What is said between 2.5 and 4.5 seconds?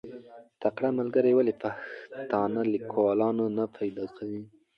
لیکوالان نه پیدا کوي؟